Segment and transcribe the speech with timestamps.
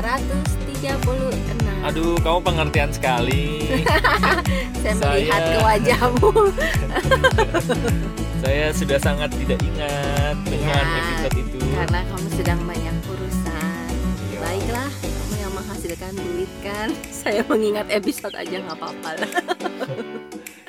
[0.00, 0.80] 136
[1.82, 3.68] Aduh, kamu pengertian sekali.
[4.76, 6.30] Saya saya- melihat ke wajahmu
[8.42, 11.58] Saya sudah sangat tidak ingat dengan Ya, episode itu.
[11.70, 13.92] Karena kamu sedang banyak urusan
[14.26, 14.38] Iya.
[14.40, 16.88] Baiklah, kamu yang menghasilkan duit kan
[17.20, 19.30] Saya mengingat episode aja nggak apa-apa lah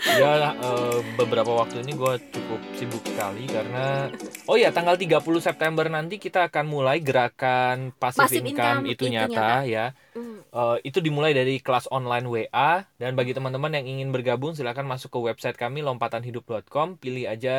[0.02, 4.10] Ya, eh, beberapa waktu ini gue cukup sibuk sekali karena
[4.50, 9.06] oh ya tanggal 30 September nanti kita akan mulai gerakan passive, Passive income, income itu
[9.06, 9.94] itu nyata, ya.
[10.18, 15.14] Eh, itu dimulai dari kelas online WA dan bagi teman-teman yang ingin bergabung silahkan masuk
[15.14, 17.56] ke website kami lompatanhidup.com pilih aja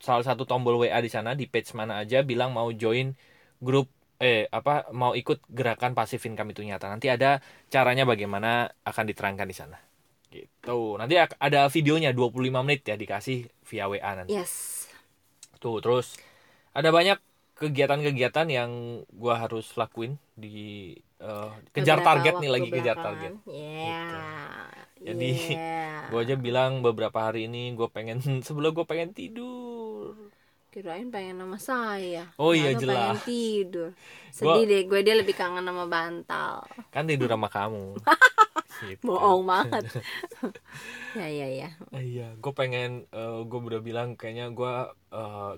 [0.00, 3.16] salah satu tombol WA di sana di page mana aja bilang mau join
[3.60, 3.88] grup
[4.20, 6.92] eh apa mau ikut gerakan passive income itu nyata.
[6.92, 7.40] Nanti ada
[7.72, 9.89] caranya bagaimana akan diterangkan di sana
[10.70, 12.30] gitu nanti ada videonya 25
[12.62, 14.32] menit ya dikasih via WA nanti.
[14.32, 14.86] Yes.
[15.58, 16.14] Tuh terus
[16.70, 17.18] ada banyak
[17.54, 18.70] kegiatan-kegiatan yang
[19.10, 23.04] gua harus lakuin di eh, kejar Beberapa target nih lagi kejar belakangan.
[23.04, 23.32] target.
[23.44, 24.04] Iya
[25.00, 26.12] Jadi, Iya.
[26.12, 30.12] gue aja bilang beberapa hari ini gue pengen sebelum gue pengen tidur.
[30.68, 32.28] Kirain pengen sama saya.
[32.36, 33.16] Oh iya, jelas.
[33.16, 33.88] pengen tidur?
[34.28, 36.68] Sedih deh, gue dia lebih kangen sama bantal.
[36.88, 37.96] Kan tidur sama kamu
[38.86, 39.02] gitu.
[39.04, 39.84] Bohong banget.
[41.10, 41.68] Ya ya ya.
[41.90, 43.02] Iya gue pengen
[43.42, 44.74] gue udah bilang kayaknya gue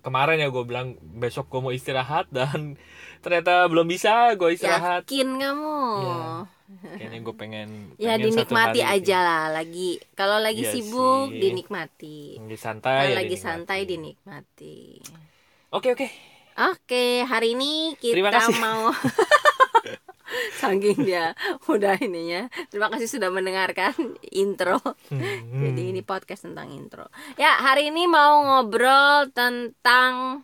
[0.00, 2.80] kemarin ya gue bilang besok gue mau istirahat dan
[3.22, 5.04] ternyata belum bisa gue istirahat.
[5.04, 5.76] Yakin kamu?
[6.00, 6.24] Iya.
[6.96, 11.28] kayaknya gue pengen Ya pengen satu dinikmati hari aja lah lagi Kalau lagi Iya sibuk
[11.28, 11.36] sih.
[11.36, 12.18] dinikmati.
[12.40, 13.44] Lagi santai Kalau ya lagi dinikmati.
[13.44, 14.76] santai dinikmati.
[15.68, 16.08] Oke oke.
[16.52, 18.20] Oke, hari ini kita
[18.56, 18.92] mau
[20.60, 21.32] saking dia
[21.66, 22.46] udah ininya.
[22.68, 23.92] Terima kasih sudah mendengarkan
[24.28, 24.80] intro.
[25.08, 25.62] Hmm.
[25.62, 27.06] Jadi ini podcast tentang intro.
[27.34, 30.42] Ya, hari ini mau ngobrol tentang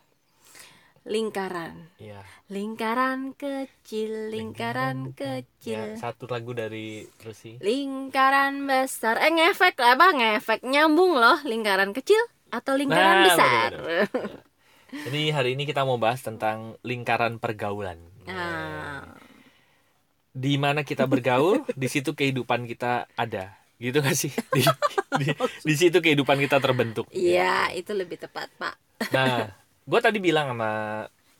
[1.04, 1.88] lingkaran.
[1.96, 2.20] Iya.
[2.48, 5.80] Lingkaran kecil, lingkaran Ya, kecil.
[5.96, 9.20] satu lagu dari Rusi Lingkaran besar.
[9.20, 10.12] Eh ngefek apa?
[10.12, 11.36] Ngefek nyambung loh.
[11.44, 13.68] Lingkaran kecil atau lingkaran Nah, besar.
[13.76, 14.08] bener-bener.
[15.04, 18.00] Jadi hari ini kita mau bahas tentang lingkaran pergaulan.
[18.24, 19.04] Nah,
[20.38, 23.58] Di mana kita bergaul, di situ kehidupan kita ada.
[23.82, 24.30] Gitu gak sih?
[24.54, 24.62] Di,
[25.18, 25.26] di,
[25.68, 27.10] di situ kehidupan kita terbentuk.
[27.10, 28.74] iya, itu lebih tepat, Pak.
[29.10, 29.50] Nah,
[29.82, 30.70] gue tadi bilang sama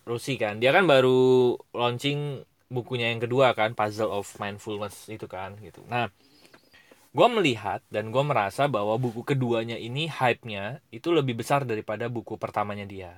[0.03, 5.55] Rusi kan, dia kan baru launching bukunya yang kedua kan, Puzzle of Mindfulness itu kan,
[5.63, 5.87] gitu.
[5.87, 6.11] Nah,
[7.13, 12.35] gue melihat dan gue merasa bahwa buku keduanya ini hype-nya itu lebih besar daripada buku
[12.39, 13.13] pertamanya dia.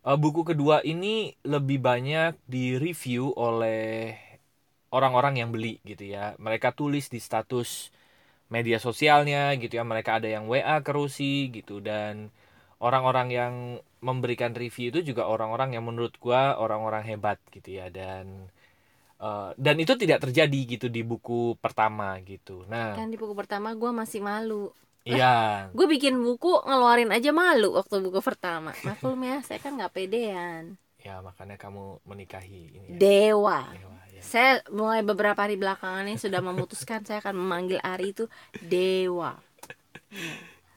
[0.00, 4.16] Eh, buku kedua ini lebih banyak di-review oleh
[4.96, 6.34] orang-orang yang beli gitu ya.
[6.46, 7.90] Mereka tulis di status
[8.54, 9.84] media sosialnya gitu ya.
[9.92, 12.30] Mereka ada yang WA ke Rusi gitu dan
[12.86, 13.54] orang-orang yang
[14.08, 18.48] memberikan review itu juga orang-orang yang menurut gua orang-orang hebat gitu ya dan
[19.20, 22.64] eh, dan itu tidak terjadi gitu di buku pertama gitu.
[22.72, 24.72] Nah, Kan di buku pertama gue masih malu.
[25.06, 25.26] iya.
[25.76, 28.70] Gue bikin buku ngeluarin aja malu waktu buku pertama.
[28.86, 30.64] Maklum ya, saya kan nggak pedean.
[31.00, 32.88] Ya, makanya kamu menikahi ini.
[32.92, 32.98] ya.
[33.00, 33.58] Dewa.
[33.72, 34.22] Dewa, ya.
[34.22, 38.28] Saya mulai beberapa hari belakangan ini sudah memutuskan saya akan memanggil Ari itu
[38.60, 39.40] Dewa.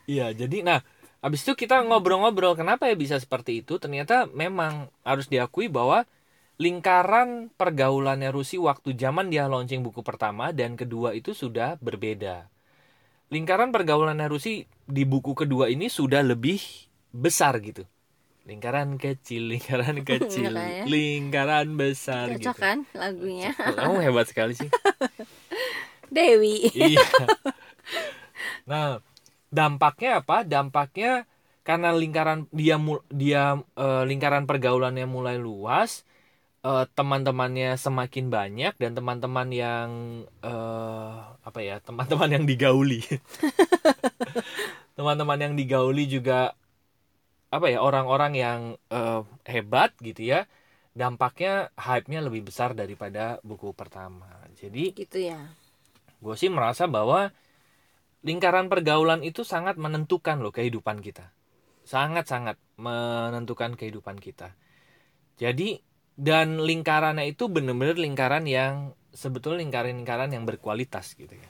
[0.08, 0.80] Iya, jadi nah
[1.20, 3.76] habis itu kita ngobrol-ngobrol kenapa ya bisa seperti itu?
[3.80, 6.08] Ternyata memang harus diakui bahwa
[6.62, 12.48] lingkaran pergaulannya Rusi waktu zaman dia launching buku pertama dan kedua itu sudah berbeda.
[13.34, 16.62] Lingkaran pergaulannya Rusi di buku kedua ini sudah lebih
[17.10, 17.88] besar gitu.
[18.44, 20.84] Lingkaran kecil, lingkaran kecil, Makanya.
[20.84, 22.52] lingkaran besar Cocok gitu.
[22.59, 23.56] kan lagunya?
[23.56, 24.68] Kamu hebat sekali sih.
[26.14, 26.70] Dewi.
[26.74, 27.04] iya.
[28.64, 29.00] Nah,
[29.52, 30.44] dampaknya apa?
[30.48, 31.28] Dampaknya
[31.68, 36.04] karena lingkaran dia mul- dia eh, lingkaran pergaulannya mulai luas,
[36.64, 39.90] eh, teman-temannya semakin banyak dan teman-teman yang
[40.44, 41.80] eh, apa ya?
[41.84, 43.04] Teman-teman yang digauli.
[44.96, 46.54] teman-teman yang digauli juga
[47.56, 47.80] apa ya?
[47.88, 48.60] Orang-orang yang
[48.90, 49.22] eh,
[49.54, 50.40] hebat gitu ya.
[50.94, 54.30] Dampaknya hype-nya lebih besar daripada buku pertama.
[54.62, 55.40] Jadi Gitu ya.
[56.24, 57.20] gue sih merasa bahwa
[58.24, 61.26] lingkaran pergaulan itu sangat menentukan loh kehidupan kita
[61.84, 64.56] sangat-sangat menentukan kehidupan kita
[65.36, 65.84] jadi
[66.16, 71.50] dan lingkarannya itu bener-bener lingkaran yang sebetulnya lingkaran-lingkaran yang berkualitas gitu ya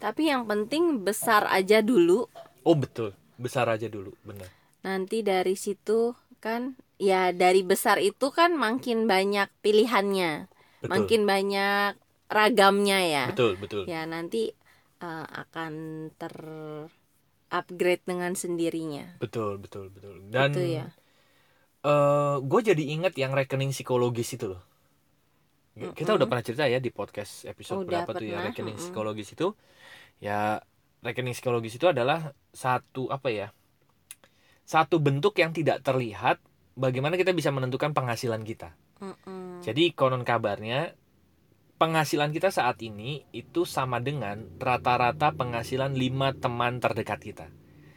[0.00, 2.28] Tapi yang penting besar aja dulu.
[2.64, 4.48] oh betul besar aja dulu bener
[4.84, 6.12] Nanti dari situ
[6.44, 10.32] kan ya dari besar itu kan makin banyak pilihannya.
[10.82, 11.90] betul Makin banyak
[12.28, 13.24] ragamnya ya.
[13.32, 14.52] betul betul Ya nanti
[15.00, 15.72] eh, akan
[16.20, 16.34] ter
[17.54, 19.04] upgrade dengan sendirinya.
[19.22, 20.86] betul betul betul dan Gitu ya.
[22.44, 24.62] gue jadi inget yang rekening psikologis itu loh
[25.74, 28.84] kita udah pernah cerita ya di podcast episode Udah berapa tuh ya pernah, rekening mm-mm.
[28.86, 29.46] psikologis itu
[30.22, 30.62] ya
[31.06, 33.48] rekening psikologis itu adalah satu apa ya
[34.64, 36.40] satu bentuk yang tidak terlihat
[36.74, 39.62] bagaimana kita bisa menentukan penghasilan kita Mm-mm.
[39.62, 40.96] jadi konon kabarnya
[41.76, 47.46] penghasilan kita saat ini itu sama dengan rata-rata penghasilan lima teman terdekat kita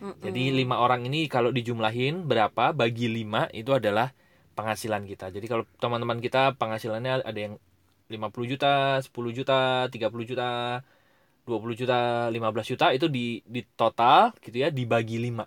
[0.03, 0.21] Mm-mm.
[0.21, 4.11] jadi lima orang ini kalau dijumlahin berapa bagi lima itu adalah
[4.57, 5.29] penghasilan kita.
[5.29, 7.61] Jadi kalau teman-teman kita penghasilannya ada yang
[8.09, 10.81] 50 juta, 10 juta, 30 juta,
[11.45, 11.97] 20 juta,
[12.33, 15.45] 15 juta itu di di total gitu ya dibagi lima.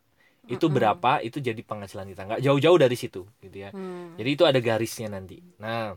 [0.50, 0.76] Itu Mm-mm.
[0.76, 1.12] berapa?
[1.22, 2.22] Itu jadi penghasilan kita.
[2.26, 3.70] nggak jauh-jauh dari situ gitu ya.
[3.70, 4.18] Hmm.
[4.18, 5.38] Jadi itu ada garisnya nanti.
[5.62, 5.94] Nah,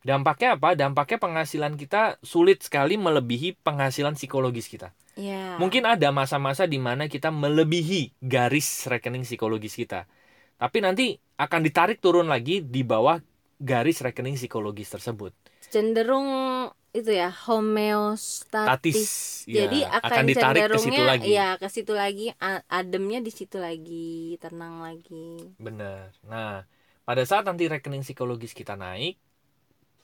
[0.00, 0.72] dampaknya apa?
[0.78, 4.96] Dampaknya penghasilan kita sulit sekali melebihi penghasilan psikologis kita.
[5.16, 5.56] Ya.
[5.60, 10.04] Mungkin ada masa-masa di mana kita melebihi garis rekening psikologis kita.
[10.56, 11.06] Tapi nanti
[11.36, 13.20] akan ditarik turun lagi di bawah
[13.60, 15.32] garis rekening psikologis tersebut.
[15.72, 16.28] cenderung
[16.96, 18.66] itu ya homeostatis.
[18.66, 19.12] Tatis.
[19.44, 21.28] ya, Jadi akan, akan ditarik ke situ lagi.
[21.36, 22.32] ya ke situ lagi
[22.66, 25.52] ademnya di situ lagi, tenang lagi.
[25.60, 26.16] Benar.
[26.24, 26.64] Nah,
[27.04, 29.14] pada saat nanti rekening psikologis kita naik,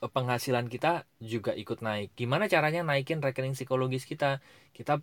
[0.03, 2.13] eh, penghasilan kita juga ikut naik.
[2.13, 4.39] Gimana caranya naikin rekening psikologis kita?
[4.71, 5.01] Kita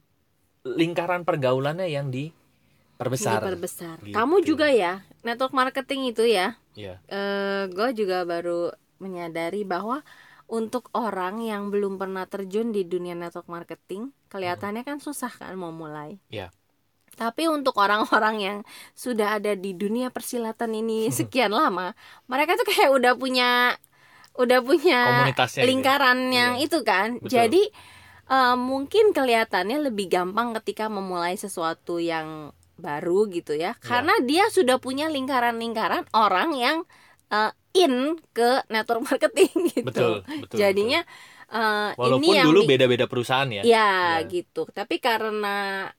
[0.65, 3.43] lingkaran pergaulannya yang diperbesar.
[3.43, 3.97] Diperbesar.
[4.05, 4.15] Gitu.
[4.17, 6.57] Kamu juga ya, network marketing itu ya.
[6.79, 7.03] Iya.
[7.11, 8.71] eh gue juga baru
[9.03, 10.05] menyadari bahwa
[10.51, 15.71] untuk orang yang belum pernah terjun di dunia network marketing, kelihatannya kan susah kan mau
[15.71, 16.19] mulai.
[16.27, 16.51] Iya.
[17.15, 18.59] Tapi untuk orang-orang yang
[18.95, 21.95] sudah ada di dunia persilatan ini sekian lama,
[22.27, 23.79] mereka tuh kayak udah punya
[24.39, 25.67] udah punya gitu.
[25.67, 26.67] lingkaran yang Iya.
[26.67, 27.19] itu kan.
[27.19, 27.31] Betul.
[27.31, 27.63] Jadi
[28.31, 33.75] eh, mungkin kelihatannya lebih gampang ketika memulai sesuatu yang baru gitu ya.
[33.75, 33.83] Iya.
[33.83, 36.77] Karena dia sudah punya lingkaran-lingkaran orang yang
[37.31, 39.87] eh, in ke network marketing gitu.
[39.87, 40.57] Betul, betul.
[40.59, 41.99] Jadinya betul.
[41.99, 43.63] Walaupun ini yang dulu beda-beda perusahaan ya.
[43.67, 43.91] Ya,
[44.23, 44.31] Iya.
[44.31, 44.71] gitu.
[44.71, 45.91] Tapi karena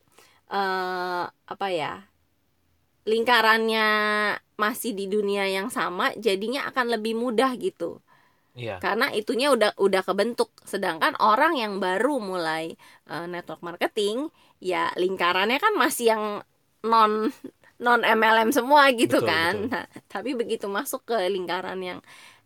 [0.48, 2.08] eh apa ya?
[3.02, 3.88] Lingkarannya
[4.62, 7.98] masih di dunia yang sama, jadinya akan lebih mudah gitu.
[8.54, 8.78] Iya.
[8.78, 10.54] Karena itunya udah udah kebentuk.
[10.64, 12.78] Sedangkan orang yang baru mulai
[13.10, 14.30] eh, network marketing,
[14.62, 16.24] ya lingkarannya kan masih yang
[16.86, 17.34] non
[17.86, 19.54] non MLM semua gitu Betul, kan.
[19.54, 19.72] betul.
[19.74, 22.00] Nah, tapi begitu masuk ke lingkaran yang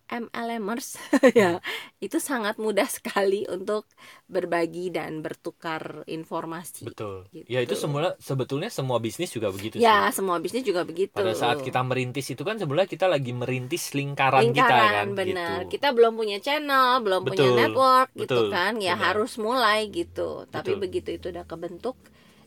[0.05, 1.01] MLMers
[1.39, 1.57] ya
[1.97, 3.89] itu sangat mudah sekali untuk
[4.29, 6.85] berbagi dan bertukar informasi.
[6.85, 7.25] Betul.
[7.33, 7.49] Gitu.
[7.49, 10.15] Ya itu semula sebetulnya semua bisnis juga begitu Ya, sih.
[10.17, 11.11] semua bisnis juga begitu.
[11.17, 15.57] Pada saat kita merintis itu kan sebenarnya kita lagi merintis lingkaran, kita lingkaran kan benar.
[15.65, 15.69] gitu.
[15.73, 18.73] Kita belum punya channel, belum punya Betul, network gitu betul, kan.
[18.87, 19.05] Ya benar.
[19.11, 20.45] harus mulai gitu.
[20.55, 20.81] Tapi Betul.
[20.83, 21.95] begitu itu udah kebentuk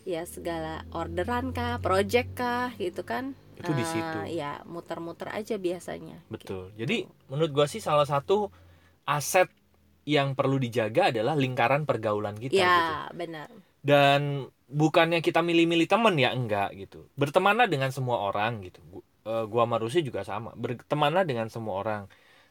[0.09, 3.37] ya segala orderan kah, project kah gitu kan.
[3.61, 4.19] Itu di situ.
[4.33, 6.25] ya muter-muter aja biasanya.
[6.33, 6.73] Betul.
[6.81, 8.49] Jadi menurut gua sih salah satu
[9.05, 9.53] aset
[10.09, 12.65] yang perlu dijaga adalah lingkaran pergaulan kita gitu.
[12.65, 13.53] Ya, benar.
[13.85, 17.05] Dan bukannya kita milih-milih temen ya enggak gitu.
[17.13, 18.81] Bertemanlah dengan semua orang gitu.
[19.29, 20.57] Eh, Gua sama Rusi juga sama.
[20.57, 22.03] Bertemanlah dengan semua orang.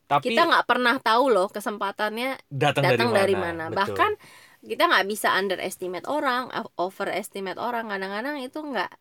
[0.08, 3.68] Tapi Kita nggak pernah tahu loh kesempatannya datang, dari dari mana.
[3.68, 3.80] Betul.
[3.82, 4.12] Bahkan
[4.70, 7.86] kita nggak bisa underestimate orang, overestimate orang.
[7.92, 8.92] Kadang-kadang itu nggak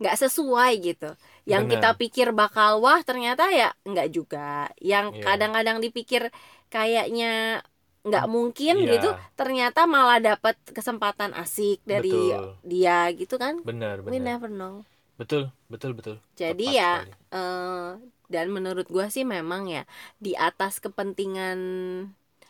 [0.00, 1.10] nggak sesuai gitu.
[1.46, 1.72] Yang Benar.
[1.78, 4.68] kita pikir bakal wah ternyata ya nggak juga.
[4.82, 5.24] Yang Iya.
[5.26, 6.22] kadang-kadang dipikir
[6.72, 7.62] kayaknya
[8.04, 8.92] nggak mungkin Iya.
[9.00, 12.60] gitu, ternyata malah dapat kesempatan asik dari Betul.
[12.66, 13.54] dia gitu kan.
[13.64, 14.36] benar We benar.
[14.36, 14.84] never know.
[15.16, 16.16] Betul, betul, betul.
[16.36, 16.90] Jadi Tepat ya
[17.32, 17.88] eh,
[18.28, 19.86] dan menurut gua sih memang ya
[20.20, 21.58] di atas kepentingan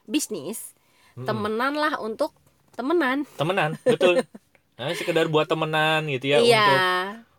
[0.08, 0.74] bisnis
[1.16, 1.26] Mm-mm.
[1.28, 2.34] temenan lah untuk
[2.76, 3.18] temenan.
[3.38, 4.14] temenan, betul.
[4.74, 6.80] Nah, sekedar buat temenan gitu ya iya, untuk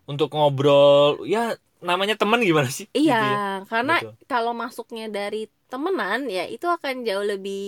[0.08, 1.28] untuk ngobrol.
[1.28, 2.88] Ya namanya teman gimana sih?
[2.96, 3.20] iya.
[3.20, 3.40] Gitu ya.
[3.68, 4.14] Karena Betul.
[4.32, 7.60] kalau masuknya dari temenan ya itu akan jauh lebih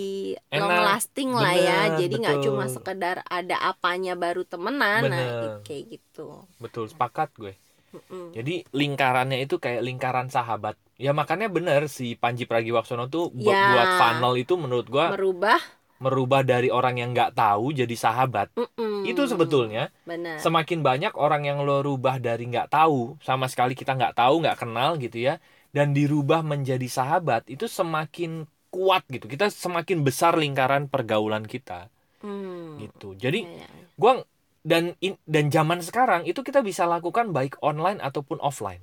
[0.47, 1.79] Enak, long lasting lah ya.
[1.91, 5.67] bener, Jadi nggak cuma sekedar ada apanya baru temenan, nah Bener.
[5.67, 6.47] kayak gitu.
[6.63, 7.53] Betul, sepakat gue.
[7.91, 8.35] Mm-mm.
[8.35, 10.75] Jadi lingkarannya itu kayak lingkaran sahabat.
[10.95, 13.75] Ya makanya bener si Panji Pragiwaksono tuh bu- Ya.
[13.75, 15.59] buat funnel itu menurut gua Merubah.
[16.03, 18.47] Merubah dari orang yang nggak tahu jadi sahabat.
[18.53, 19.05] mm-mm.
[19.07, 20.37] Itu sebetulnya benar.
[20.41, 24.57] semakin banyak orang yang lo rubah dari nggak tahu sama sekali kita nggak tahu nggak
[24.61, 25.41] kenal gitu ya
[25.75, 32.81] dan dirubah menjadi sahabat itu semakin kuat gitu kita semakin besar lingkaran pergaulan kita Hmm.
[32.81, 33.85] gitu jadi Iya, iya.
[34.01, 34.25] gua
[34.65, 38.81] dan in- dan zaman sekarang itu kita bisa lakukan baik online ataupun offline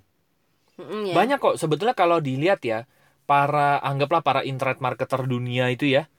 [0.78, 1.14] Mm-mm, ya.
[1.14, 2.78] banyak kok sebetulnya kalau dilihat ya
[3.30, 6.11] para anggaplah para internet marketer dunia itu ya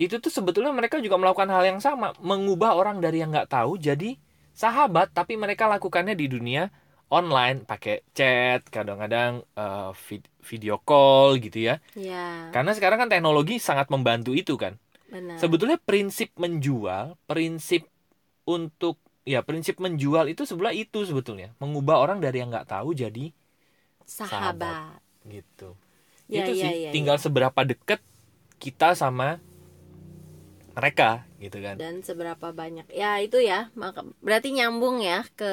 [0.00, 2.12] Itu tuh sebetulnya mereka juga melakukan hal yang sama.
[2.18, 4.18] Mengubah orang dari yang nggak tahu jadi
[4.54, 6.70] sahabat tapi mereka lakukannya di dunia
[7.10, 7.62] online.
[7.66, 11.78] Pakai chat kadang-kadang eh, vid- video call gitu ya.
[11.94, 14.76] Ya karena sekarang kan teknologi sangat membantu itu kan.
[15.10, 15.38] Benar.
[15.38, 17.86] Sebetulnya prinsip menjual prinsip
[18.44, 21.54] untuk ya prinsip menjual itu sebelah itu sebetulnya.
[21.62, 23.30] Mengubah orang dari yang nggak tahu jadi
[24.04, 25.00] sahabat.
[25.24, 25.72] gitu.
[26.28, 26.70] Ya itu ya sih.
[26.88, 27.22] ya, tinggal ya.
[27.22, 28.00] seberapa deket
[28.64, 29.44] kita sama
[30.72, 31.76] mereka gitu kan.
[31.76, 32.88] Dan seberapa banyak.
[32.88, 33.68] Ya itu ya.
[33.76, 35.52] Maka berarti nyambung ya ke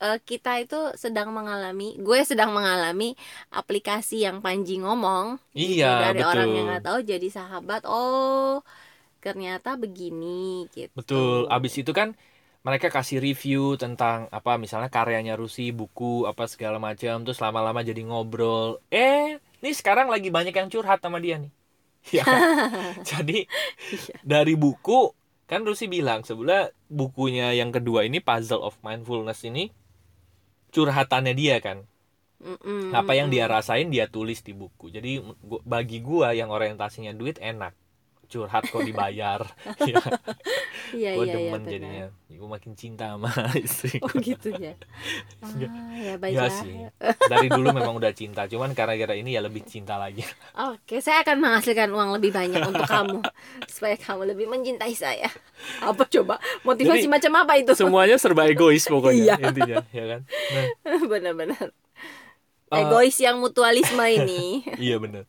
[0.00, 3.12] eh, kita itu sedang mengalami gue sedang mengalami
[3.52, 5.36] aplikasi yang Panji ngomong.
[5.52, 8.64] Iya dari betul orang yang nggak tahu jadi sahabat oh
[9.20, 10.90] ternyata begini gitu.
[10.96, 11.44] Betul.
[11.52, 12.16] Abis itu kan
[12.64, 18.02] mereka kasih review tentang apa misalnya karyanya Rusi buku apa segala macam terus lama-lama jadi
[18.02, 18.82] ngobrol.
[18.90, 21.57] Eh ini sekarang lagi banyak yang curhat sama dia nih
[22.16, 22.24] ya.
[23.04, 23.48] Jadi
[24.24, 25.12] dari buku
[25.48, 29.72] kan Rusi bilang sebelah bukunya yang kedua ini Puzzle of Mindfulness ini
[30.72, 31.88] curhatannya dia kan.
[32.38, 34.94] Mm-mm, apa yang dia rasain dia tulis di buku.
[34.94, 35.18] Jadi
[35.66, 37.74] bagi gua yang orientasinya duit enak
[38.28, 39.40] curhat kok dibayar
[39.82, 39.96] ya,
[40.92, 41.72] iya gua iya iya demen benar.
[41.72, 43.32] jadinya gua makin cinta sama
[43.66, 44.76] istri oh gitu ya
[45.44, 45.52] ah
[45.96, 46.86] ya baik ya sih
[47.24, 50.22] dari dulu memang udah cinta cuman gara-gara ini ya lebih cinta lagi
[50.58, 53.22] Oke, saya akan menghasilkan uang lebih banyak untuk kamu
[53.70, 55.30] supaya kamu lebih mencintai saya.
[55.78, 56.36] Apa coba?
[56.66, 57.70] Motivasi Jadi, macam apa itu?
[57.78, 59.48] semuanya serba egois pokoknya Iya.
[59.48, 60.66] intinya ya kan nah,
[61.06, 61.66] Benar-benar.
[62.68, 64.62] Eh, Egois yang mutualisme ini.
[64.76, 65.24] iya bener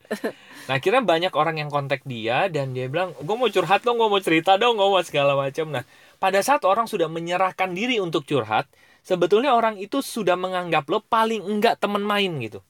[0.68, 4.06] nah akhirnya banyak orang yang kontak dia dan dia bilang gue mau curhat dong gue
[4.06, 5.84] mau cerita dong gue mau segala macam nah
[6.20, 8.70] pada saat orang sudah menyerahkan diri untuk curhat
[9.02, 12.62] sebetulnya orang itu sudah menganggap lo paling enggak teman main gitu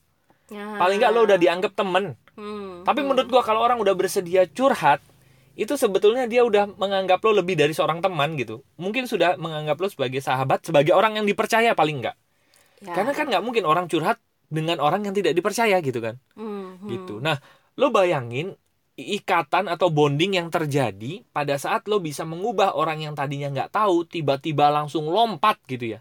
[0.50, 0.66] Ya.
[0.82, 3.12] paling enggak lo udah dianggap temen Hmm, tapi hmm.
[3.12, 4.98] menurut gua kalau orang udah bersedia curhat
[5.54, 9.86] itu sebetulnya dia udah menganggap lo lebih dari seorang teman gitu mungkin sudah menganggap lo
[9.86, 12.16] sebagai sahabat sebagai orang yang dipercaya paling enggak
[12.80, 12.96] Ya.
[12.96, 14.16] karena kan nggak mungkin orang curhat
[14.50, 16.88] dengan orang yang tidak dipercaya gitu kan Hmm, hmm.
[16.90, 17.14] gitu.
[17.22, 17.38] Nah,
[17.78, 18.58] lo bayangin
[18.98, 24.04] ikatan atau bonding yang terjadi pada saat lo bisa mengubah orang yang tadinya nggak tahu
[24.04, 26.00] tiba-tiba langsung lompat gitu ya,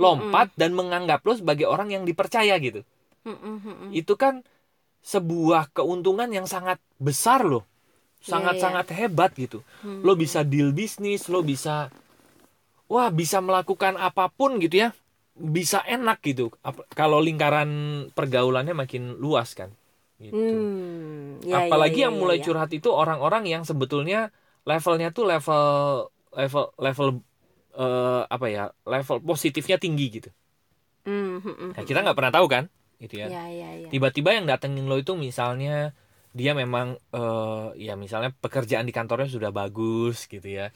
[0.00, 2.80] lompat dan menganggap lo sebagai orang yang dipercaya gitu.
[3.26, 3.90] Hmm, hmm, hmm, hmm.
[3.92, 4.40] Itu kan
[5.04, 7.68] sebuah keuntungan yang sangat besar loh,
[8.20, 9.60] Iya, sangat-sangat hebat gitu.
[9.84, 10.00] Hmm.
[10.00, 11.92] Lo bisa deal bisnis, lo bisa,
[12.88, 14.96] wah bisa melakukan apa pun gitu ya,
[15.40, 16.52] bisa enak gitu.
[16.92, 17.70] Kalau lingkaran
[18.12, 19.72] pergaulannya makin luas kan.
[20.20, 20.36] Gitu.
[20.36, 22.44] Hmm, ya, apalagi ya, yang ya, mulai ya.
[22.44, 24.28] curhat itu orang-orang yang sebetulnya
[24.68, 25.64] levelnya tuh level
[26.36, 27.08] level level
[27.74, 30.30] eh, apa ya level positifnya tinggi gitu
[31.04, 32.64] Hmm, hmm, hmm, nah, kita nggak pernah tahu kan
[33.00, 33.88] gitu ya Ya, ya, ya.
[33.92, 35.96] tiba-tiba yang datengin lo itu misalnya
[36.38, 40.70] dia memang eh, ya misalnya pekerjaan di kantornya sudah bagus gitu ya.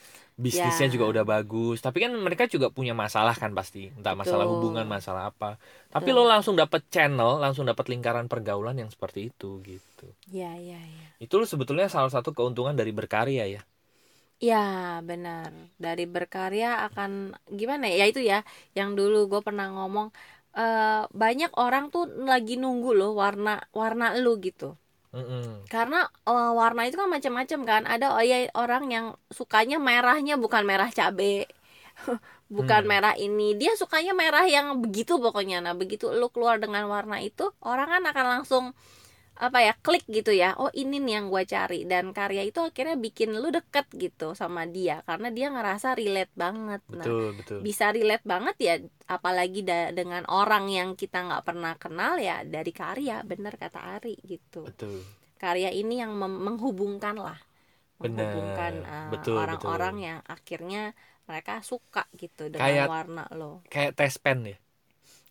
[0.45, 0.95] Bisnisnya Ya.
[0.95, 1.77] juga udah bagus.
[1.85, 3.79] Tapi kan mereka juga punya masalah kan pasti.
[3.99, 4.51] Entah masalah Betul.
[4.51, 5.47] hubungan masalah apa.
[5.95, 6.17] Tapi Betul.
[6.17, 10.07] lo langsung dapet channel langsung dapet lingkaran pergaulan yang seperti itu gitu.
[10.27, 11.09] Ya, ya, ya.
[11.25, 13.61] itu sebetulnya salah satu keuntungan dari berkarya ya?
[14.49, 14.57] Ya
[15.09, 15.51] benar.
[15.85, 17.11] Dari berkarya akan
[17.59, 17.95] gimana ya?
[18.03, 18.37] Ya itu ya
[18.79, 20.07] yang dulu gue pernah ngomong
[20.59, 20.85] eh,
[21.23, 24.65] banyak orang tuh lagi nunggu loh warna warna lu gitu
[25.15, 25.71] Mm-mm.
[25.73, 25.97] karena
[26.29, 29.07] eh, warna itu kan macam-macam kan ada oh ya orang yang
[29.39, 31.49] sukanya merahnya bukan merah cabe
[32.57, 32.89] bukan Hmm.
[32.91, 37.45] merah ini dia sukanya merah yang begitu pokoknya nah begitu lu keluar dengan warna itu
[37.65, 38.65] orang kan akan langsung
[39.35, 40.55] apa ya klik gitu ya.
[40.57, 41.83] Oh ini nih yang gue cari.
[41.85, 45.03] Dan karya itu akhirnya bikin lu deket gitu sama dia.
[45.03, 46.81] Karena dia ngerasa relate banget.
[46.91, 47.59] Nah betul betul.
[47.61, 48.75] bisa relate banget ya
[49.07, 53.21] apalagi da- dengan orang yang kita nggak pernah kenal ya dari karya.
[53.23, 54.65] Bener kata Ari gitu.
[54.65, 55.03] Betul.
[55.35, 57.37] Karya ini yang menghubungkan lah.
[57.95, 63.65] Bener, menghubungkan uh, orang-orang yang akhirnya mereka suka gitu dengan Kayak- warna lo.
[63.71, 64.59] kayak tes pen ya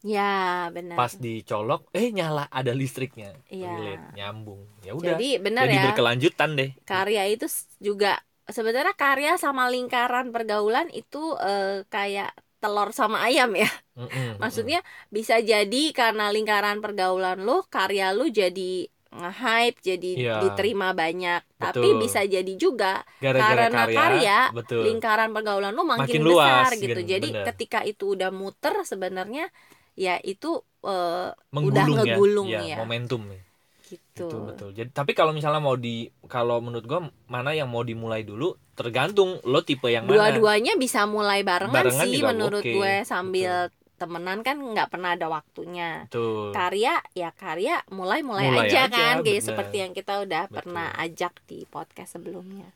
[0.03, 0.97] ya benar.
[0.99, 3.33] Pas dicolok eh nyala ada listriknya.
[3.47, 3.67] Iya.
[3.71, 4.61] relate nyambung.
[4.83, 5.15] Ya udah.
[5.15, 5.83] Jadi benar jadi ya.
[5.89, 6.69] berkelanjutan deh.
[6.83, 7.47] Karya itu
[7.79, 13.67] juga sebenarnya karya sama lingkaran pergaulan itu eh, kayak telur sama ayam ya.
[13.95, 14.79] Mm-mm, maksudnya
[15.11, 20.35] bisa jadi karena lingkaran pergaulan lo karya lo jadi nge-hype jadi Iya.
[20.41, 21.45] diterima banyak.
[21.61, 22.01] Tapi Betul.
[22.01, 24.81] bisa jadi juga gara-gara karena karya, karya, betul.
[24.89, 26.83] lingkaran pergaulan lo makin, Makin luas, besar gitu.
[26.97, 27.45] gitu, jadi bener.
[27.53, 29.45] ketika itu udah muter sebenarnya
[29.93, 32.77] ya itu eh, menggulung ya, ngegulung ya, ya.
[32.81, 33.41] momentum ya.
[33.87, 34.69] gitu Betul betul.
[34.73, 39.37] Jadi tapi kalau misalnya mau di kalau menurut gua mana yang mau dimulai dulu tergantung
[39.45, 40.17] lo tipe yang mana.
[40.17, 43.69] dua-duanya bisa mulai barengan, Barengan sih menurut oke, gue sambil
[44.01, 46.51] temenan kan nggak pernah ada waktunya Betul.
[46.51, 50.55] karya ya karya mulai mulai, Mulai aja, aja, kan kayak seperti yang kita udah Betul.
[50.59, 52.67] pernah ajak di podcast sebelumnya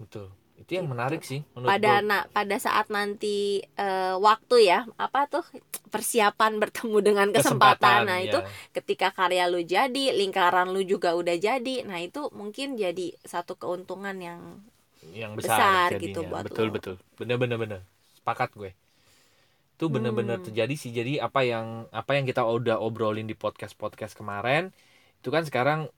[0.00, 0.32] Betul.
[0.60, 5.44] Itu yang menarik sih menurut pada na- pada saat nanti eh, waktu ya apa tuh
[5.88, 8.28] persiapan bertemu dengan kesempatan, nah ya.
[8.30, 8.38] itu
[8.76, 14.14] ketika karya lu jadi lingkaran lu juga udah jadi nah itu mungkin jadi satu keuntungan
[14.20, 14.60] yang
[15.16, 16.72] yang besar besar, gitu buat betul lo.
[16.76, 16.94] betul.
[17.16, 17.80] Bener bener bener.
[18.20, 18.70] Sepakat gue.
[19.80, 20.44] Itu bener-bener Hmm.
[20.44, 20.92] terjadi sih.
[20.92, 24.68] Jadi apa yang apa yang kita udah obrolin di podcast podcast kemarin
[25.24, 25.88] itu kan sekarang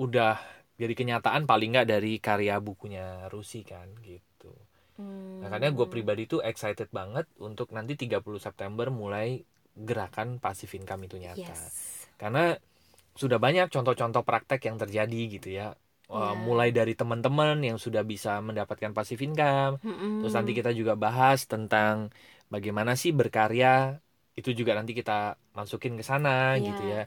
[0.00, 0.40] udah
[0.80, 4.52] jadi kenyataan paling nggak dari karya bukunya Rusi kan gitu.
[4.98, 9.42] Hmm, makanya gue pribadi tuh excited banget untuk nanti 30 September mulai
[9.78, 11.54] gerakan passive income itu nyata.
[11.54, 12.08] Yes.
[12.18, 12.54] Karena
[13.18, 15.66] sudah banyak contoh-contoh praktek yang terjadi gitu ya.
[16.08, 16.40] Uh, Iya.
[16.48, 19.76] mulai dari teman-teman yang sudah bisa mendapatkan passive income.
[19.84, 20.24] Mm-mm.
[20.24, 22.10] terus nanti kita juga bahas tentang
[22.50, 24.00] bagaimana sih berkarya
[24.38, 25.18] itu juga nanti kita
[25.58, 26.68] masukin ke sana Iya.
[26.68, 27.02] gitu ya.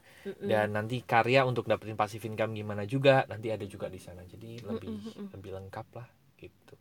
[0.51, 4.21] Dan nanti karya untuk dapetin passive income gimana juga nanti ada juga di sana.
[4.33, 5.27] Jadi lebih Mm-mm.
[5.35, 6.07] lebih lengkap lah
[6.43, 6.75] gitu.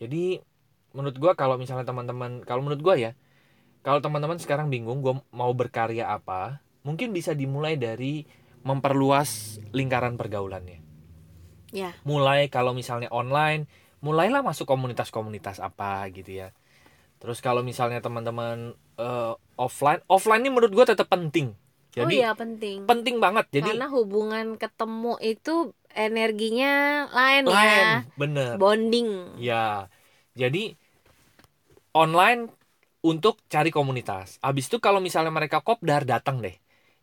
[0.00, 0.24] Jadi
[0.96, 3.12] menurut gua kalau misalnya teman-teman kalau menurut gua ya
[3.86, 8.24] kalau teman-teman sekarang bingung gua mau berkarya apa mungkin bisa dimulai dari
[8.68, 10.80] memperluas lingkaran pergaulannya.
[11.72, 11.92] Ya.
[12.04, 13.64] Mulai kalau misalnya online
[14.04, 16.48] mulailah masuk komunitas-komunitas apa gitu ya.
[17.22, 20.00] Terus kalau misalnya teman-teman eh, offline.
[20.10, 21.54] Offline ini menurut gua tetap penting.
[21.94, 22.90] Oh jadi iya penting.
[22.90, 23.46] penting banget.
[23.54, 27.54] Jadi karena hubungan ketemu itu energinya lain, ya.
[27.54, 27.86] Lain
[28.18, 28.52] bener.
[28.58, 29.38] Bonding.
[29.38, 29.86] Ya
[30.34, 30.74] jadi
[31.94, 32.50] online
[33.06, 34.42] untuk cari komunitas.
[34.42, 36.56] Habis itu kalau misalnya mereka kopdar datang deh.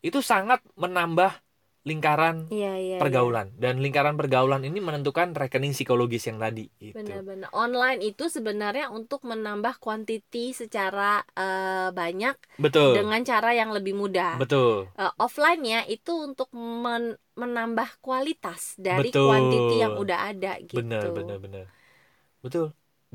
[0.03, 1.39] Itu sangat menambah
[1.89, 7.00] lingkaran iya iya pergaulan dan lingkaran pergaulan ini menentukan rekening psikologis yang tadi gitu.
[7.01, 13.95] Benar-benar online itu sebenarnya untuk menambah kuantiti secara eh, banyak betul dengan cara yang lebih
[13.95, 14.35] mudah.
[14.38, 19.23] betul Eh, offline-nya itu untuk men- menambah kualitas dari Betul.
[19.25, 20.75] kuantiti yang udah ada gitu.
[20.77, 21.65] benar benar benar
[22.43, 22.65] betul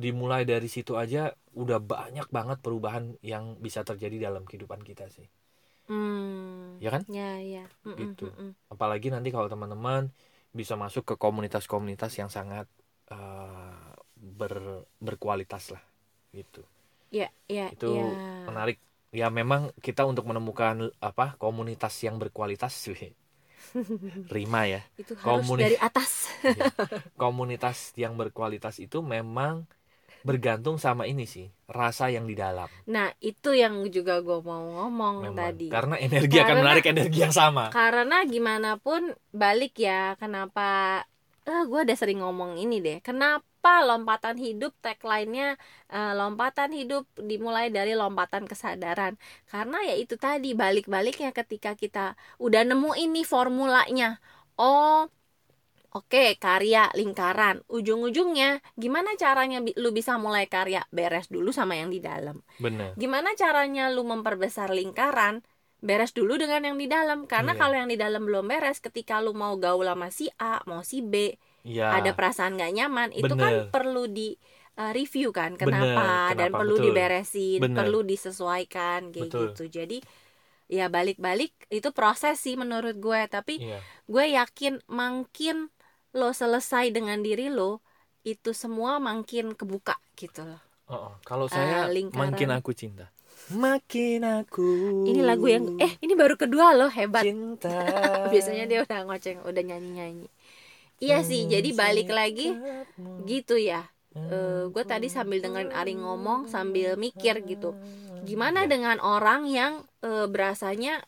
[0.04, 1.32] dimulai dari situ aja
[1.62, 5.26] udah banyak banget perubahan yang bisa terjadi dalam kehidupan kita sih
[5.88, 6.78] Hmm.
[6.84, 7.64] ya kan Ya ya.
[7.86, 8.24] Mm-mm, Gitu.
[8.24, 8.50] mm-mm.
[8.74, 10.02] apalagi nanti kalau teman-teman
[10.58, 12.66] bisa masuk ke komunitas-komunitas yang sangat
[13.14, 13.92] eh,
[14.38, 14.54] ber
[15.06, 15.82] berkualitas lah
[16.38, 16.62] gitu
[17.10, 18.04] Ya ya itu ya.
[18.46, 18.76] menarik
[19.20, 20.76] ya memang kita untuk menemukan
[21.08, 23.10] apa komunitas yang berkualitas wih,
[24.34, 26.30] rima ya Itu harus komuni- dari atas.
[27.20, 29.64] komunitas yang berkualitas itu memang
[30.26, 35.14] bergantung sama ini sih rasa yang di dalam Nah, itu yang juga gue mau ngomong
[35.24, 35.70] memang tadi.
[35.70, 41.00] karena energi akan Karena- menarik energi yang sama Karena gimana pun balik ya kenapa
[41.46, 42.98] ah gue udah sering ngomong ini deh.
[42.98, 43.46] Kenapa
[43.80, 45.54] lompatan hidup tagline-nya
[45.88, 49.14] eh, lompatan hidup dimulai dari lompatan kesadaran.
[49.46, 52.06] Karena ya itu tadi balik-baliknya ketika kita
[52.38, 54.18] udah nemu ini formulanya.
[54.58, 55.06] Oh,
[55.96, 57.64] Oke, karya lingkaran.
[57.72, 60.84] Ujung-ujungnya gimana caranya lu bisa mulai karya?
[60.92, 62.44] Beres dulu sama yang di dalam.
[62.60, 65.40] bener Gimana caranya lu memperbesar lingkaran?
[65.80, 67.24] Beres dulu dengan yang di dalam.
[67.24, 67.60] Karena Iya.
[67.64, 71.00] kalau yang di dalam belum beres, ketika lu mau gaul sama si A, mau si
[71.00, 71.32] B,
[71.64, 73.72] ya ada perasaan gak nyaman, itu kan Bener.
[73.72, 74.36] perlu di
[74.76, 76.84] uh, review kan, Bener, kenapa, dan kenapa, perlu betul.
[76.92, 77.76] diberesin, Bener.
[77.76, 79.40] perlu disesuaikan kayak Betul.
[79.48, 79.64] gitu.
[79.72, 79.98] Jadi
[80.66, 85.66] ya balik-balik itu proses sih menurut gue, tapi iya gue yakin makin
[86.18, 87.84] lo selesai dengan diri lo,
[88.24, 90.60] itu semua makin kebuka gitu loh.
[90.88, 91.14] Oh, oh.
[91.28, 92.30] kalau saya Eh, lingkaran.
[92.32, 93.06] makin aku cinta
[93.46, 94.66] makin aku
[95.06, 97.22] Ini lagu yang eh ini baru kedua loh hebat.
[97.22, 97.70] cinta
[98.32, 100.26] Biasanya dia udah ngoceng, udah nyanyi-nyanyi.
[100.98, 102.56] Iya sih, jadi balik lagi
[103.28, 103.86] gitu ya.
[104.16, 107.76] Eh gue tadi sambil dengerin Ari ngomong sambil mikir gitu.
[108.24, 108.70] Gimana Iya.
[108.72, 111.04] dengan orang yang eh, berasanya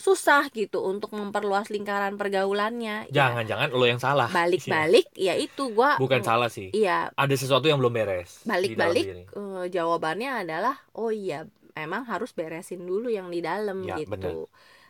[0.00, 3.12] susah gitu untuk memperluas lingkaran pergaulannya?
[3.12, 4.32] Ya, jangan-jangan lo yang salah.
[4.32, 6.00] Balik-balik ya itu gua Iya.
[6.00, 6.72] bukan salah sih.
[6.72, 11.44] Iya, ada sesuatu yang belum beres balik-balik eh, jawabannya adalah oh iya
[11.76, 14.10] memang harus beresin dulu yang di dalam Ya, gitu.
[14.16, 14.34] bener.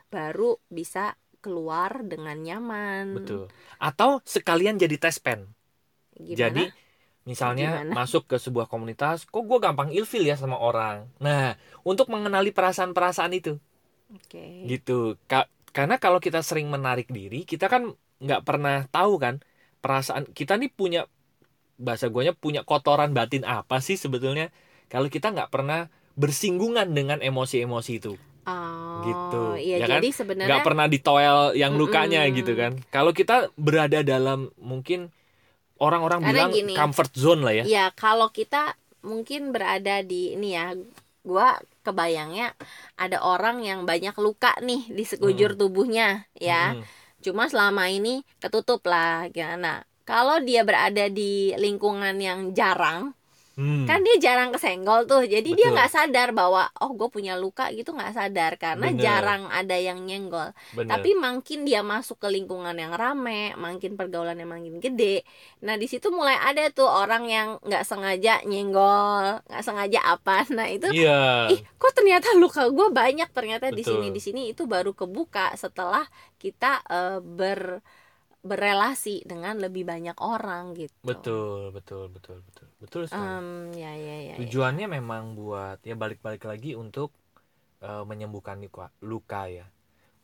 [0.09, 3.14] baru bisa keluar dengan nyaman.
[3.14, 3.46] Betul.
[3.79, 5.51] Atau sekalian jadi tes pen.
[6.14, 6.37] Gimana?
[6.37, 6.64] jadi
[7.23, 7.92] misalnya Gimana?
[7.94, 11.09] masuk ke sebuah komunitas kok gue gampang ilfil ya sama orang?
[11.18, 13.57] Nah untuk mengenali perasaan-perasaan itu
[14.12, 14.44] oke.
[14.66, 15.16] Gitu.
[15.31, 19.38] Ka- karena kalau kita sering menarik diri kita kan nggak pernah tahu kan
[19.81, 21.07] perasaan kita nih punya
[21.81, 24.53] bahasa guanya punya kotoran batin apa sih sebetulnya?
[24.92, 28.14] Kalau kita nggak pernah bersinggungan dengan emosi-emosi itu.
[28.51, 30.01] Oh, gitu, iya ya kan?
[30.01, 32.73] jadi sebenarnya nggak pernah ditoel yang lukanya gitu kan.
[32.90, 35.09] Kalau kita berada dalam mungkin
[35.81, 36.75] orang-orang bilang gini.
[36.77, 37.64] comfort zone lah ya.
[37.64, 40.77] ya kalau kita mungkin berada di ini ya
[41.31, 42.59] gua kebayangnya
[42.99, 46.75] ada orang yang banyak luka nih di sekujur tubuhnya ya.
[46.75, 46.83] Mm,
[47.23, 49.87] cuma selama ini ketutup lah gimana?
[50.03, 53.14] Kalau dia berada di lingkungan yang jarang
[53.59, 53.83] Hmm.
[53.83, 55.75] kan dia jarang kesenggol tuh jadi dia Betul.
[55.75, 59.03] nggak sadar bahwa oh gue punya luka gitu nggak sadar karena Bener.
[59.03, 60.87] jarang ada yang nyenggol Bener.
[60.87, 65.27] tapi makin dia masuk ke lingkungan yang rame makin pergaulannya makin gede
[65.67, 70.71] nah di situ mulai ada tuh orang yang nggak sengaja nyenggol nggak sengaja apa nah
[70.71, 74.95] itu iya ih kok ternyata luka gue banyak ternyata di sini di sini itu baru
[74.95, 76.07] kebuka setelah
[76.39, 77.83] kita eh, ber
[78.40, 80.94] berelasi dengan lebih banyak orang gitu.
[81.05, 82.66] Betul betul betul betul.
[82.81, 83.29] Betul sekali.
[83.29, 84.35] Em, ya ya ya, ya.
[84.40, 87.12] tujuannya memang buat ya balik-balik lagi untuk
[87.85, 89.68] eh, menyembuhkan luka luka ya.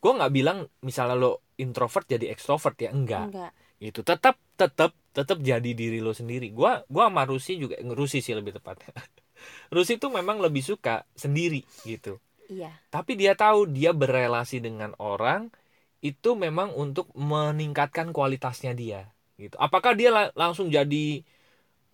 [0.01, 3.29] Gue nggak bilang misalnya lo introvert jadi ekstrovert ya enggak.
[3.29, 3.51] Enggak.
[3.77, 6.49] Itu tetap tetap tetap jadi diri lo sendiri.
[6.49, 8.93] Gua gua sama Rusi juga Rusi sih lebih tepatnya
[9.75, 12.17] Rusi tuh memang lebih suka sendiri gitu.
[12.49, 12.73] Iya.
[12.89, 15.53] Tapi dia tahu dia berelasi dengan orang
[16.05, 19.09] itu memang untuk meningkatkan kualitasnya dia
[19.41, 19.55] gitu.
[19.59, 21.21] Apakah dia la- langsung jadi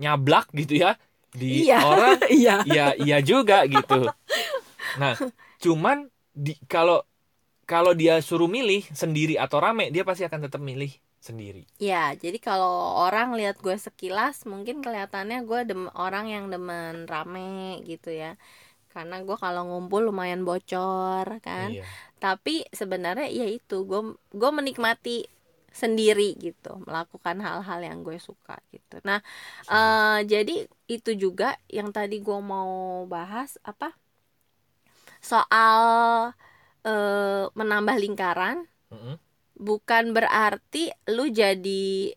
[0.01, 0.97] nyablak gitu ya
[1.33, 1.75] di iya.
[1.77, 2.17] orang?
[2.35, 2.51] Iya.
[2.63, 4.13] Ya iya juga gitu.
[4.99, 5.15] Nah
[5.63, 5.97] cuman
[6.35, 7.03] di kalau
[7.69, 10.91] kalau dia suruh milih sendiri atau rame dia pasti akan tetap milih
[11.23, 11.63] sendiri.
[11.87, 12.71] Ya, jadi kalau
[13.03, 17.41] orang lihat gue sekilas mungkin kelihatannya gue dem orang yang demen rame
[17.89, 18.27] gitu ya.
[18.93, 21.69] Karena gue kalau ngumpul lumayan bocor kan.
[21.69, 24.01] iya Tapi sebenarnya ya itu gue
[24.39, 25.27] gue menikmati
[25.81, 28.95] sendiri gitu, melakukan hal-hal yang gue suka gitu.
[29.09, 29.19] Nah,
[29.73, 30.55] eh jadi
[30.95, 33.87] itu juga yang tadi gue mau bahas apa?
[35.23, 35.81] Soal
[36.83, 39.15] eh menambah lingkaran Mm-mm.
[39.55, 42.11] bukan berarti lu jadi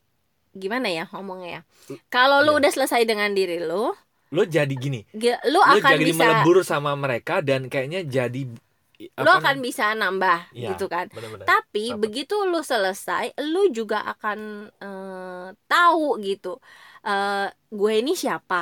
[0.56, 1.62] gimana ya ngomongnya ya
[2.10, 2.58] kalau lu Iya.
[2.64, 3.94] udah selesai dengan diri lu
[4.34, 8.42] lo jadi gini gi- lu lo akan jadi bisa melebur sama mereka dan kayaknya jadi
[9.22, 11.46] lu akan bisa nambah Iya, gitu kan benar-benar.
[11.48, 12.00] tapi Apa?
[12.02, 14.38] begitu lu selesai lu juga akan
[14.85, 16.48] eh, tahu gitu
[17.06, 17.46] eh,
[17.78, 18.56] gue ini siapa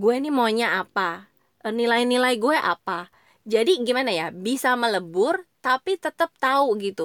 [0.00, 1.28] gue ini maunya apa
[1.62, 3.06] Eh, nilai-nilai gue apa
[3.46, 7.02] jadi gimana ya bisa melebur tapi tetap tahu gitu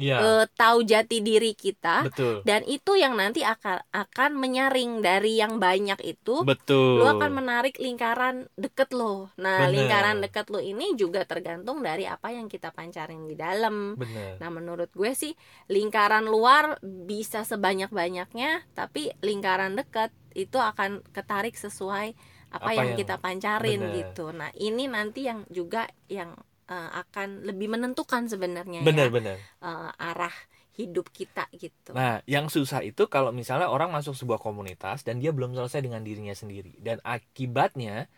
[0.00, 2.40] Iya, Eh, tahu jati diri kita betul.
[2.42, 6.98] dan itu yang nanti akan akan menyaring dari yang banyak itu Betul.
[6.98, 9.76] lu akan menarik lingkaran deket lo nah Bener.
[9.76, 14.40] lingkaran deket lo ini juga tergantung dari apa yang kita pancarin di dalam Bener.
[14.40, 15.36] nah menurut gue sih
[15.68, 22.16] lingkaran luar bisa sebanyak banyaknya tapi lingkaran deket itu akan ketarik sesuai
[22.50, 23.94] apa, Apa yang, yang- kita pancarin bener.
[24.00, 26.32] gitu nah ini nanti yang juga yang
[26.70, 29.36] eh, akan lebih menentukan sebenarnya ya Bener-bener.
[29.66, 30.34] eh, arah
[30.78, 35.34] hidup kita gitu Nah, yang susah itu kalau misalnya orang masuk sebuah komunitas dan dia
[35.34, 38.08] belum selesai dengan dirinya sendiri dan akibatnya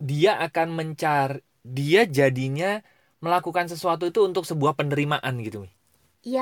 [0.00, 2.80] dia akan mencar dia jadinya
[3.24, 5.70] melakukan sesuatu itu untuk sebuah penerimaan gitu Mi.
[6.32, 6.40] Ya,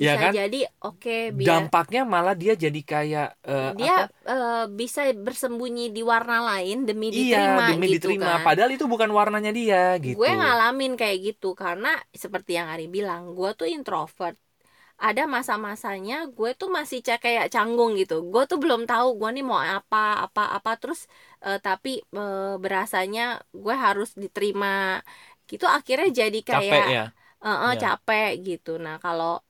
[0.00, 0.34] Iya bisa kan?
[0.34, 4.00] jadi oke biar Dampaknya malah dia jadi kayak eh, dia apa?
[4.30, 8.46] eh, bisa bersembunyi di warna lain demi iya diterima demi gitu diterima kan.
[8.46, 10.28] padahal itu bukan warnanya dia gitu.
[10.28, 11.88] Gue ngalamin kayak gitu karena
[12.22, 14.34] seperti yang Ari bilang, gue tuh introvert.
[15.06, 18.14] Ada masa-masanya gue tuh masih cek kayak canggung gitu.
[18.32, 21.00] Gue tuh belum tahu gue nih mau apa apa apa terus
[21.46, 23.22] eh, tapi eh, berasanya
[23.64, 24.68] gue harus diterima
[25.50, 27.02] gitu akhirnya jadi kayak capek ya.
[27.42, 27.82] Eh, eh, Iya.
[27.82, 28.70] capek gitu.
[28.84, 29.42] Nah, kalau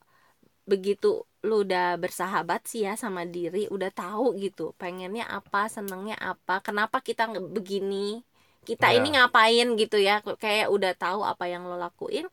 [0.70, 1.06] begitu
[1.48, 6.98] lu udah bersahabat sih ya sama diri, udah tahu gitu, pengennya apa, senengnya apa, kenapa
[7.08, 7.24] kita
[7.56, 8.22] begini,
[8.68, 8.96] kita Iya.
[8.96, 12.26] ini ngapain gitu ya, kayak udah tahu apa yang lo lakuin,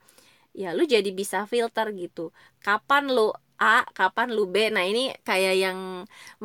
[0.62, 2.22] ya lu jadi bisa filter gitu.
[2.66, 4.56] Kapan lu A, kapan lu B.
[4.76, 5.80] Nah, ini kayak yang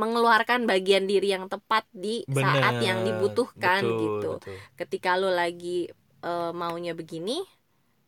[0.01, 3.09] mengeluarkan bagian diri yang tepat di saat yang Bener.
[3.09, 4.57] dibutuhkan Betul, gitu betul.
[4.81, 5.89] ketika lu lagi
[6.27, 7.39] eh, maunya begini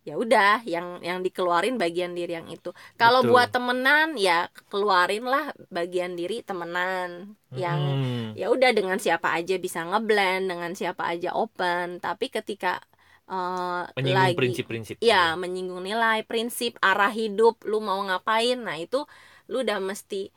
[0.06, 5.50] ya udah yang yang dikeluarin bagian diri yang itu kalau buat temenan ya keluarin lah
[5.76, 8.30] bagian diri temenan yang Hmm.
[8.38, 12.78] ya udah dengan siapa aja bisa ngeblend dengan siapa aja open tapi ketika
[13.26, 14.96] eh, menyinggung lagi prinsip-prinsip.
[15.02, 19.02] ya menyinggung nilai prinsip arah hidup lu mau ngapain nah itu
[19.50, 20.30] lu udah mesti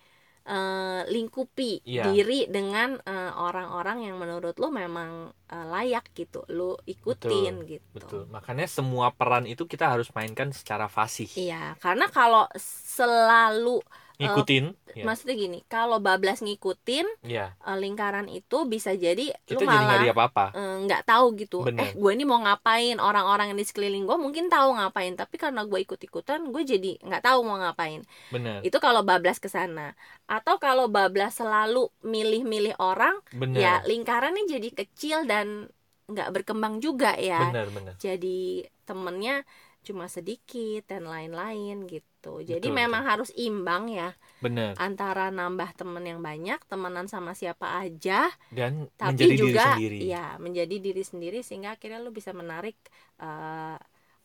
[0.49, 2.09] eh, lingkupi Iya.
[2.09, 5.11] diri dengan eh, orang-orang yang menurut lu memang
[5.47, 8.21] eh, layak gitu lu ikutin gitu Betul.
[8.33, 11.29] Makanya semua peran itu kita harus mainkan secara fasih.
[11.37, 13.77] iya karena kalau selalu
[14.19, 14.65] Ngikutin.
[14.91, 15.05] ya.
[15.05, 17.55] maksudnya gini kalau bablas ngikutin Iya.
[17.55, 20.45] eh, lingkaran itu bisa jadi lu Kita jadi nggak malah ada apa-apa.
[20.51, 21.89] eh, nggak tahu gitu eh Bener.
[21.93, 25.79] gue ini mau ngapain orang-orang yang di sekeliling gue mungkin tahu ngapain tapi karena gue
[25.79, 28.59] ikut-ikutan gue jadi nggak tahu mau ngapain Bener.
[28.59, 33.55] itu kalau bablas ke sana atau kalau bablas selalu milih-milih orang Bener.
[33.55, 35.71] ya lingkarannya jadi kecil dan
[36.05, 37.93] nggak berkembang juga ya Bener, bener.
[37.95, 39.45] jadi temennya
[39.79, 42.43] cuma sedikit dan lain-lain gitu.
[42.43, 44.11] Jadi Betul, memang harus imbang ya
[44.43, 44.75] bener.
[44.75, 49.99] antara nambah temen yang banyak temenan sama siapa aja dan tapi menjadi juga diri sendiri.
[50.03, 52.75] ya menjadi diri sendiri sehingga akhirnya lu bisa menarik
[53.23, 53.77] eh,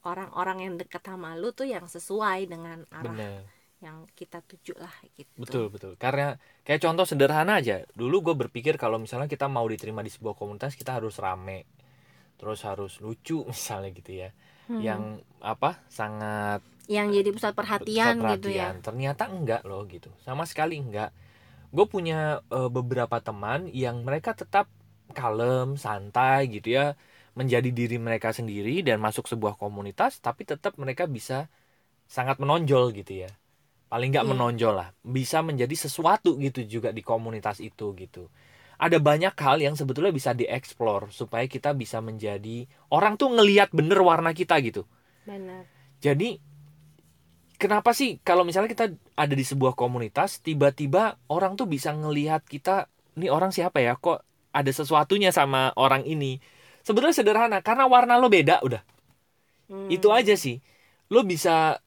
[0.05, 3.43] orang-orang yang dekat sama lu tuh yang sesuai dengan arah bener.
[3.79, 5.31] yang kita tuju lah gitu.
[5.39, 5.93] Betul betul.
[6.01, 6.35] Karena
[6.67, 7.85] kayak contoh sederhana aja.
[7.95, 11.69] Dulu gue berpikir kalau misalnya kita mau diterima di sebuah komunitas kita harus rame.
[12.41, 14.31] Terus harus lucu misalnya gitu ya
[14.69, 14.81] Hmm.
[14.87, 15.03] yang
[15.45, 18.85] apa sangat yang jadi pusat perhatian, pusat gitu ya perhatian.
[18.85, 21.11] ternyata enggak loh gitu sama sekali enggak
[21.77, 24.67] gue punya eh, beberapa teman yang mereka tetap
[25.19, 26.87] kalem santai gitu ya
[27.39, 31.49] menjadi diri mereka sendiri dan masuk sebuah komunitas tapi tetap mereka bisa
[32.09, 33.31] sangat menonjol gitu ya
[33.93, 34.33] paling nggak Iya.
[34.33, 38.29] menonjol lah bisa menjadi sesuatu gitu juga di komunitas itu gitu
[38.77, 44.01] ada banyak hal yang sebetulnya bisa dieksplor supaya kita bisa menjadi orang tuh ngelihat bener
[44.03, 44.85] warna kita gitu.
[45.25, 46.37] Benar jadi
[47.57, 52.93] kenapa sih kalau misalnya kita ada di sebuah komunitas tiba-tiba orang tuh bisa ngelihat kita
[53.17, 53.97] nih orang siapa ya?
[53.97, 56.45] Kok ada sesuatunya sama orang ini?
[56.85, 58.85] Sebetulnya sederhana karena warna lo beda udah.
[59.65, 59.89] Hmm.
[59.89, 60.61] itu aja sih.
[61.09, 61.81] Lo bisa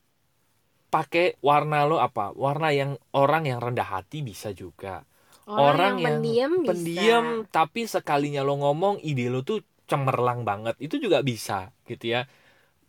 [0.89, 2.33] pakai warna lo apa?
[2.33, 5.05] Warna yang orang yang rendah hati bisa juga
[5.55, 6.67] orang, yang, pendiam bisa.
[6.67, 10.75] pendiam tapi sekalinya lo ngomong ide lo tuh cemerlang banget.
[10.83, 12.21] Itu juga bisa gitu ya.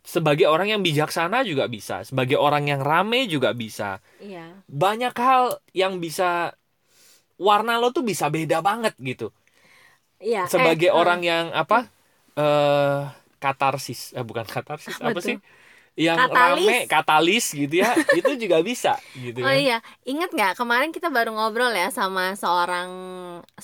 [0.03, 2.03] Sebagai orang yang bijaksana juga bisa.
[2.07, 3.99] Sebagai orang yang rame juga bisa.
[4.19, 4.63] Iya.
[4.69, 5.43] Banyak hal
[5.75, 6.55] yang bisa
[7.39, 9.31] warna lo tuh bisa beda banget gitu.
[10.19, 11.87] Iya sebagai eh, orang yang apa?
[12.37, 13.01] Eh
[13.39, 14.11] katarsis.
[14.17, 15.23] Eh bukan katarsis Apa apa, tuh?
[15.23, 15.39] sih
[16.05, 16.65] yang Katalis.
[16.65, 18.91] rame katalis gitu ya itu juga bisa
[19.25, 19.73] gitu Oh kan iya,
[20.09, 22.89] ingat nggak kemarin kita baru ngobrol ya sama seorang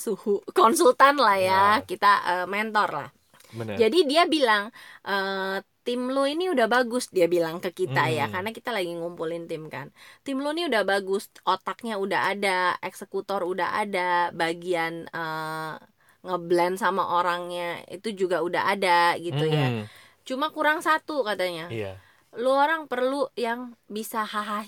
[0.03, 1.83] suhu konsultan lah ya, Ya.
[1.89, 3.07] kita eh, mentor lah.
[3.51, 4.63] bener Jadi dia bilang
[5.07, 8.33] eh, tim lu ini udah bagus, dia bilang ke kita ya, Hmm.
[8.33, 9.87] karena kita lagi ngumpulin tim kan.
[10.25, 12.49] Tim lu ini udah bagus, otaknya udah ada,
[12.87, 13.99] eksekutor udah ada,
[14.41, 15.73] bagian eh,
[16.25, 17.63] ngeblend sama orangnya
[17.95, 18.89] itu juga udah ada
[19.25, 19.63] gitu ya.
[19.67, 19.89] Mm-mm.
[20.29, 22.01] Cuma kurang satu katanya iya
[22.35, 24.67] lu orang perlu yang bisa hahaha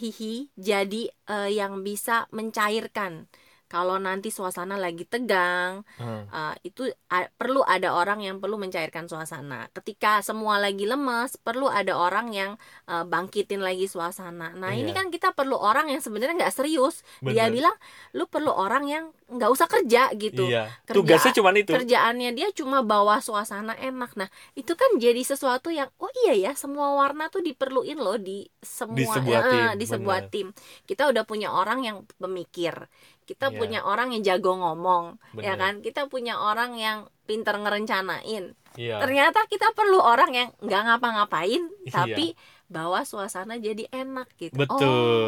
[0.56, 3.28] jadi eh, yang bisa mencairkan
[3.68, 6.24] kalau nanti suasana lagi tegang Hmm.
[6.26, 9.68] eh, itu a- perlu ada orang yang perlu mencairkan suasana.
[9.72, 12.52] Ketika semua lagi lemes perlu ada orang yang
[12.86, 14.52] eh, bangkitin lagi suasana.
[14.54, 14.98] Nah ini Iya.
[14.98, 17.04] kan kita perlu orang yang sebenarnya nggak serius.
[17.20, 17.54] Dia Bener.
[17.54, 17.76] bilang
[18.14, 20.48] lu perlu orang yang nggak usah kerja gitu.
[20.48, 20.72] Iya.
[20.84, 21.70] Kerja- tugasnya cuma itu.
[21.70, 24.16] kerjaannya dia cuma bawa suasana enak.
[24.16, 28.48] Nah itu kan jadi sesuatu yang oh iya ya semua warna tuh diperluin loh di
[28.58, 30.32] semua Di sebuah eh, tim, di sebuah bener.
[30.32, 30.48] tim.
[30.86, 32.88] Kita udah punya orang yang pemikir
[33.28, 33.58] kita Iya.
[33.60, 35.58] punya orang yang jago ngomong ya Bener.
[35.60, 41.62] kan kita punya orang yang pinter ngerencanain iya ternyata kita perlu orang yang nggak ngapa-ngapain
[41.84, 41.92] Iya.
[41.92, 42.26] tapi
[42.68, 45.28] bawa suasana jadi enak gitu oh betul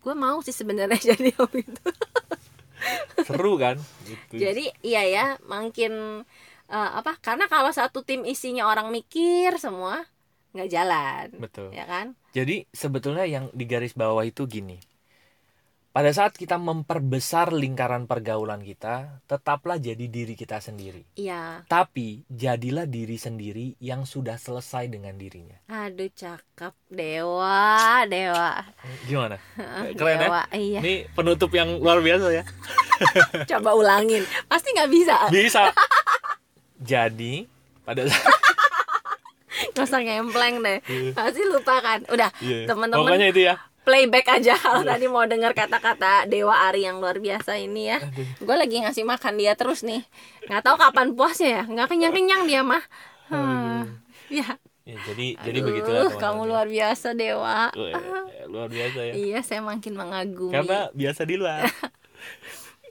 [0.00, 1.90] gue mau sih sebenarnya jadi om itu
[3.20, 3.76] seru kan
[4.08, 6.24] gitu Jadi iya ya, makin
[6.66, 7.20] eh, apa?
[7.20, 10.00] Karena kalau satu tim isinya orang mikir semua
[10.50, 12.16] nggak jalan, betul ya kan?
[12.32, 14.80] Jadi sebetulnya yang di garis bawah itu gini.
[15.90, 21.02] Pada saat kita memperbesar lingkaran pergaulan kita, tetaplah jadi diri kita sendiri.
[21.18, 21.66] Iya.
[21.66, 25.58] Tapi jadilah diri sendiri yang sudah selesai dengan dirinya.
[25.66, 28.70] Aduh cakep, dewa, dewa.
[29.02, 29.42] Gimana?
[29.98, 30.20] Keren ya?
[30.30, 30.78] dewa, iya.
[30.78, 32.46] Ini penutup yang luar biasa ya.
[33.50, 35.16] Coba ulangin, pasti nggak bisa.
[35.26, 35.74] Bisa.
[36.94, 37.50] Jadi
[37.82, 38.38] pada saat
[39.74, 40.78] Gak usah ngempleng deh,
[41.12, 42.00] pasti lupa kan.
[42.08, 42.64] Udah, Iya.
[42.70, 43.54] teman-teman Pokoknya itu ya.
[43.90, 47.98] Playback aja kalau tadi mau dengar kata-kata Dewa Ari yang luar biasa ini ya.
[48.38, 50.06] Gue lagi ngasih makan dia terus nih.
[50.46, 51.62] Nggak tahu kapan puasnya ya.
[51.66, 52.84] Nggak kenyang-kenyang dia mah.
[53.26, 53.98] Hmm.
[54.30, 54.58] Ya,
[54.90, 56.22] Ya, jadi jadi Aduh, begitulah teman-teman.
[56.24, 57.58] kamu luar biasa Dewa.
[58.50, 59.12] Luar biasa ya.
[59.14, 60.50] Iya, saya makin mengagumi.
[60.50, 61.62] Karena biasa di luar.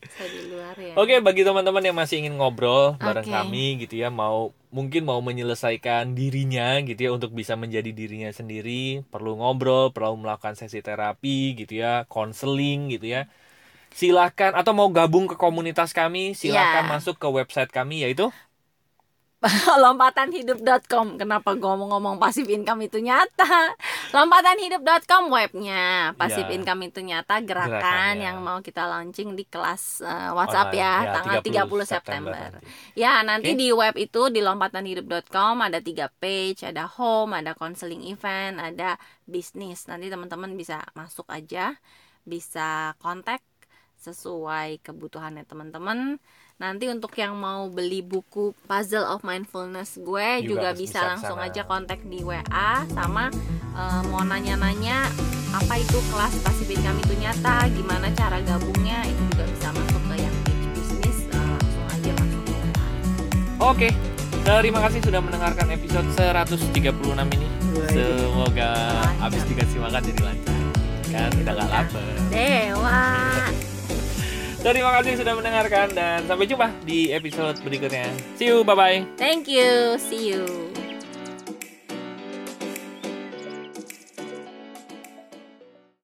[0.08, 0.94] Saya di luar ya.
[0.96, 3.36] Oke, bagi teman-teman yang masih ingin ngobrol bareng Oke.
[3.36, 9.04] kami gitu ya, mau mungkin mau menyelesaikan dirinya gitu ya untuk bisa menjadi dirinya sendiri,
[9.12, 13.28] perlu ngobrol, perlu melakukan sesi terapi gitu ya, konseling gitu ya.
[13.90, 16.90] Silahkan atau mau gabung ke komunitas kami, silahkan Ya.
[16.90, 18.30] masuk ke website kami yaitu
[19.80, 23.72] lompatanhidup.com kenapa gue ngomong pasif income itu nyata
[24.12, 26.56] lompatanhidup.com webnya pasif Ya.
[26.56, 28.24] income itu nyata gerakan Gerakannya.
[28.26, 30.82] yang mau kita launching di kelas eh, WhatsApp online.
[30.82, 32.68] ya, tanggal 30, September, nanti.
[32.96, 33.60] ya nanti Oke.
[33.60, 39.88] di web itu di lompatanhidup.com ada tiga page ada home ada counseling event ada bisnis
[39.88, 41.80] nanti teman-teman bisa masuk aja
[42.24, 43.40] bisa kontak
[43.96, 46.20] sesuai kebutuhannya teman-teman
[46.60, 51.40] nanti untuk yang mau beli buku Puzzle of Mindfulness gue Juga juga, bisa bisa langsung
[51.40, 51.48] sana.
[51.48, 53.32] aja kontak di WA sama
[53.72, 55.08] eh, mau nanya-nanya
[55.50, 60.16] apa itu kelas Pacific Income itu nyata gimana cara gabungnya itu juga bisa masuk ke
[60.20, 62.68] yang page bisnis eh, langsung aja masuk ke WA
[63.60, 63.90] Oke,
[64.44, 66.76] terima kasih sudah mendengarkan episode 136
[67.36, 67.48] ini.
[67.88, 68.72] Semoga
[69.20, 70.60] habis dikasih makan jadi lancar.
[71.08, 72.04] Kan udah gak lapar.
[72.32, 73.00] Dewa
[74.60, 78.12] Terima kasih sudah mendengarkan dan sampai jumpa di episode berikutnya.
[78.36, 79.08] See you, bye bye.
[79.16, 80.79] Thank you see you